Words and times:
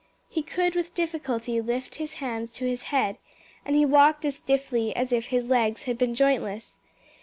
He 0.27 0.41
could 0.41 0.75
with 0.75 0.95
difficulty 0.95 1.61
lift 1.61 1.93
his 1.97 2.13
hands 2.15 2.51
to 2.53 2.65
his 2.65 2.81
head, 2.89 3.19
and 3.63 3.75
he 3.75 3.85
walked 3.85 4.25
as 4.25 4.37
stiffly 4.37 4.95
as 4.95 5.11
if 5.11 5.27
his 5.27 5.47
legs 5.47 5.83
had 5.83 5.99
been 5.99 6.15
jointless. 6.15 6.79